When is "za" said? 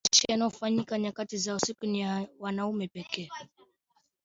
1.37-1.55